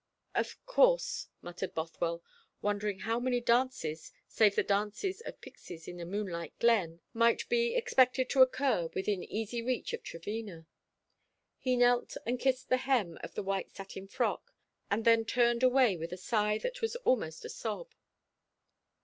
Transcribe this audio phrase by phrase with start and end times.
[0.33, 2.23] "Of course," muttered Bothwell,
[2.59, 7.75] wondering how many dances save the dances of pixies in a moonlit glen might be
[7.75, 10.65] expected to occur within easy reach of Trevena.
[11.59, 14.55] He knelt and kissed the hem of the white satin frock,
[14.89, 17.93] and then turned away with a sigh that was almost a sob.